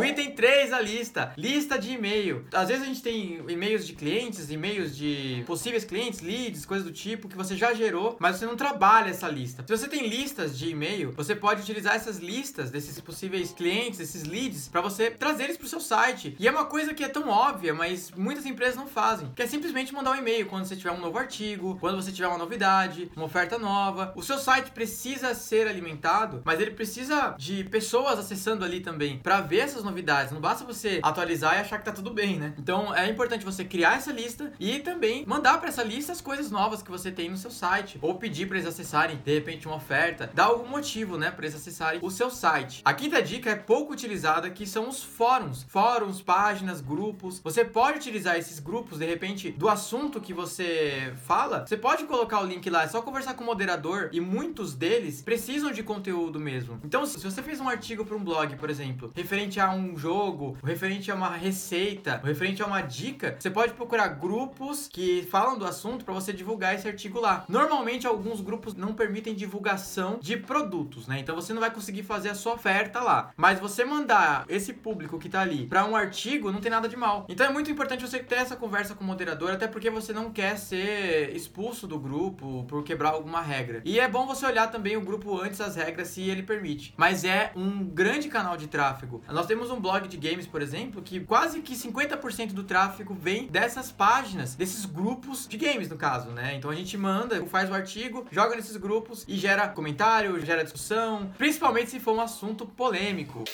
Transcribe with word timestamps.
O 0.00 0.04
item 0.04 0.30
3 0.30 0.70
da 0.70 0.80
lista, 0.80 1.34
lista 1.36 1.78
de 1.78 1.92
e-mail. 1.92 2.46
Às 2.54 2.68
vezes 2.68 2.84
a 2.84 2.86
gente 2.86 3.02
tem 3.02 3.44
e-mails 3.46 3.86
de 3.86 3.92
clientes, 3.92 4.50
e-mails 4.50 4.96
de 4.96 5.44
possíveis 5.46 5.84
clientes, 5.84 6.20
leads, 6.20 6.64
coisas 6.64 6.86
do 6.86 6.90
tipo 6.90 7.28
que 7.28 7.36
você 7.36 7.54
já 7.54 7.74
gerou, 7.74 8.16
mas 8.18 8.36
você 8.36 8.46
não 8.46 8.56
trabalha 8.56 9.10
essa 9.10 9.28
lista. 9.28 9.62
Se 9.66 9.76
você 9.76 9.86
tem 9.88 10.08
listas 10.08 10.58
de 10.58 10.70
e-mail, 10.70 11.12
você 11.12 11.36
pode 11.36 11.60
utilizar 11.60 11.94
essas 11.94 12.16
listas 12.16 12.70
desses 12.70 12.98
possíveis 12.98 13.52
clientes, 13.52 14.00
esses 14.00 14.24
leads, 14.24 14.68
para 14.68 14.80
você 14.80 15.10
trazer 15.10 15.44
eles 15.44 15.58
para 15.58 15.66
o 15.66 15.68
seu 15.68 15.80
site. 15.80 16.34
E 16.38 16.48
é 16.48 16.50
uma 16.50 16.64
coisa 16.64 16.94
que 16.94 17.04
é 17.04 17.08
tão 17.08 17.28
óbvia, 17.28 17.74
mas 17.74 18.10
muitas 18.10 18.46
empresas 18.46 18.76
não 18.76 18.86
fazem, 18.86 19.30
que 19.36 19.42
é 19.42 19.46
simplesmente 19.46 19.92
mandar 19.92 20.12
um 20.12 20.16
e-mail 20.16 20.46
quando 20.46 20.64
você 20.64 20.76
tiver 20.76 20.92
um 20.92 21.00
novo 21.00 21.18
artigo, 21.18 21.76
quando 21.78 22.00
você 22.00 22.10
tiver 22.10 22.28
uma 22.28 22.38
novidade, 22.38 23.12
uma 23.14 23.26
oferta 23.26 23.58
nova. 23.58 24.14
O 24.16 24.22
seu 24.22 24.38
site 24.38 24.70
precisa 24.70 25.34
ser 25.34 25.68
alimentado, 25.68 26.40
mas 26.42 26.58
ele 26.58 26.70
precisa 26.70 27.34
de 27.36 27.64
pessoas 27.64 28.18
acessando 28.18 28.64
ali 28.64 28.80
também 28.80 29.18
para 29.18 29.42
ver 29.42 29.58
essas 29.58 29.84
novidades. 29.84 29.89
Não 30.32 30.40
basta 30.40 30.64
você 30.64 31.00
atualizar 31.02 31.54
e 31.56 31.58
achar 31.58 31.78
que 31.78 31.84
tá 31.84 31.92
tudo 31.92 32.10
bem, 32.10 32.38
né? 32.38 32.54
Então 32.58 32.94
é 32.94 33.08
importante 33.08 33.44
você 33.44 33.64
criar 33.64 33.96
essa 33.96 34.12
lista 34.12 34.52
e 34.58 34.78
também 34.78 35.24
mandar 35.26 35.58
para 35.58 35.68
essa 35.68 35.82
lista 35.82 36.12
as 36.12 36.20
coisas 36.20 36.50
novas 36.50 36.82
que 36.82 36.90
você 36.90 37.10
tem 37.10 37.28
no 37.28 37.36
seu 37.36 37.50
site 37.50 37.98
ou 38.00 38.14
pedir 38.14 38.46
para 38.46 38.56
eles 38.56 38.68
acessarem 38.68 39.20
de 39.24 39.34
repente 39.34 39.66
uma 39.66 39.76
oferta, 39.76 40.30
dar 40.34 40.44
algum 40.44 40.68
motivo, 40.68 41.16
né, 41.16 41.30
para 41.30 41.44
eles 41.46 41.56
acessarem 41.56 42.00
o 42.02 42.10
seu 42.10 42.30
site. 42.30 42.82
A 42.84 42.94
quinta 42.94 43.22
dica 43.22 43.50
é 43.50 43.56
pouco 43.56 43.92
utilizada 43.92 44.50
que 44.50 44.66
são 44.66 44.88
os 44.88 45.02
fóruns. 45.02 45.64
Fóruns, 45.68 46.20
páginas, 46.22 46.80
grupos. 46.80 47.40
Você 47.42 47.64
pode 47.64 47.98
utilizar 47.98 48.36
esses 48.36 48.58
grupos 48.58 48.98
de 48.98 49.06
repente 49.06 49.50
do 49.52 49.68
assunto 49.68 50.20
que 50.20 50.32
você 50.32 51.12
fala. 51.26 51.66
Você 51.66 51.76
pode 51.76 52.04
colocar 52.04 52.40
o 52.40 52.46
link 52.46 52.68
lá, 52.68 52.84
é 52.84 52.88
só 52.88 53.02
conversar 53.02 53.34
com 53.34 53.42
o 53.42 53.46
moderador 53.46 54.10
e 54.12 54.20
muitos 54.20 54.74
deles 54.74 55.22
precisam 55.22 55.70
de 55.72 55.82
conteúdo 55.82 56.38
mesmo. 56.38 56.80
Então, 56.84 57.04
se 57.06 57.18
você 57.18 57.42
fez 57.42 57.60
um 57.60 57.68
artigo 57.68 58.04
para 58.04 58.16
um 58.16 58.22
blog, 58.22 58.56
por 58.56 58.70
exemplo, 58.70 59.12
referente 59.14 59.60
a 59.60 59.70
um 59.70 59.79
jogo, 59.96 60.56
referente 60.64 61.10
a 61.10 61.14
uma 61.14 61.30
receita, 61.30 62.20
referente 62.24 62.62
a 62.62 62.66
uma 62.66 62.80
dica, 62.80 63.36
você 63.38 63.50
pode 63.50 63.72
procurar 63.74 64.08
grupos 64.08 64.88
que 64.88 65.26
falam 65.30 65.58
do 65.58 65.64
assunto 65.64 66.04
para 66.04 66.14
você 66.14 66.32
divulgar 66.32 66.74
esse 66.74 66.88
artigo 66.88 67.20
lá. 67.20 67.44
Normalmente, 67.48 68.06
alguns 68.06 68.40
grupos 68.40 68.74
não 68.74 68.92
permitem 68.92 69.34
divulgação 69.34 70.18
de 70.20 70.36
produtos, 70.36 71.06
né? 71.06 71.18
Então 71.18 71.34
você 71.34 71.52
não 71.52 71.60
vai 71.60 71.70
conseguir 71.70 72.02
fazer 72.02 72.30
a 72.30 72.34
sua 72.34 72.54
oferta 72.54 73.00
lá. 73.00 73.32
Mas 73.36 73.58
você 73.58 73.84
mandar 73.84 74.44
esse 74.48 74.72
público 74.72 75.18
que 75.18 75.28
tá 75.28 75.40
ali 75.40 75.66
para 75.66 75.84
um 75.84 75.96
artigo, 75.96 76.52
não 76.52 76.60
tem 76.60 76.70
nada 76.70 76.88
de 76.88 76.96
mal. 76.96 77.26
Então 77.28 77.46
é 77.46 77.52
muito 77.52 77.70
importante 77.70 78.06
você 78.06 78.18
ter 78.18 78.36
essa 78.36 78.56
conversa 78.56 78.94
com 78.94 79.04
o 79.04 79.06
moderador, 79.06 79.50
até 79.50 79.66
porque 79.66 79.90
você 79.90 80.12
não 80.12 80.30
quer 80.30 80.56
ser 80.56 81.34
expulso 81.34 81.86
do 81.86 81.98
grupo 81.98 82.64
por 82.68 82.82
quebrar 82.84 83.10
alguma 83.10 83.40
regra. 83.40 83.82
E 83.84 83.98
é 83.98 84.08
bom 84.08 84.26
você 84.26 84.46
olhar 84.46 84.68
também 84.68 84.96
o 84.96 85.00
grupo 85.00 85.40
antes 85.40 85.58
das 85.58 85.76
regras, 85.76 86.08
se 86.08 86.22
ele 86.28 86.42
permite. 86.42 86.94
Mas 86.96 87.24
é 87.24 87.52
um 87.54 87.84
grande 87.84 88.28
canal 88.28 88.56
de 88.56 88.66
tráfego. 88.66 89.22
Nós 89.28 89.46
temos 89.60 89.70
um 89.70 89.78
blog 89.78 90.08
de 90.08 90.16
games, 90.16 90.46
por 90.46 90.62
exemplo, 90.62 91.02
que 91.02 91.20
quase 91.20 91.60
que 91.60 91.74
50% 91.74 92.54
do 92.54 92.64
tráfego 92.64 93.12
vem 93.12 93.46
dessas 93.46 93.92
páginas, 93.92 94.54
desses 94.54 94.86
grupos 94.86 95.46
de 95.46 95.58
games, 95.58 95.86
no 95.90 95.98
caso, 95.98 96.30
né? 96.30 96.54
Então 96.54 96.70
a 96.70 96.74
gente 96.74 96.96
manda, 96.96 97.44
faz 97.44 97.68
o 97.68 97.74
artigo, 97.74 98.26
joga 98.32 98.56
nesses 98.56 98.78
grupos 98.78 99.22
e 99.28 99.36
gera 99.36 99.68
comentário, 99.68 100.42
gera 100.46 100.64
discussão, 100.64 101.30
principalmente 101.36 101.90
se 101.90 102.00
for 102.00 102.16
um 102.16 102.22
assunto 102.22 102.64
polêmico. 102.64 103.44